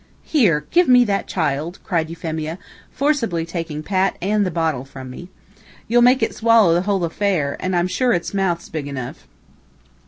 "Here! 0.23 0.65
Give 0.71 0.87
me 0.87 1.03
that 1.05 1.27
child!" 1.27 1.77
cried 1.83 2.09
Euphemia, 2.09 2.57
forcibly 2.89 3.45
taking 3.45 3.83
Pat 3.83 4.17
and 4.19 4.43
the 4.43 4.49
bottle 4.49 4.83
from 4.83 5.11
me. 5.11 5.29
"You'll 5.87 6.01
make 6.01 6.23
it 6.23 6.33
swallow 6.33 6.73
the 6.73 6.81
whole 6.81 7.03
affair, 7.03 7.55
and 7.59 7.75
I'm 7.75 7.85
sure 7.87 8.11
its 8.11 8.33
mouth's 8.33 8.67
big 8.67 8.87
enough." 8.87 9.27